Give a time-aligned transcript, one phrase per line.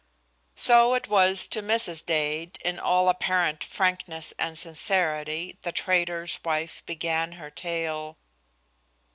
[0.55, 2.03] So it was to Mrs.
[2.03, 8.17] Dade, in all apparent frankness and sincerity, the trader's wife began her tale.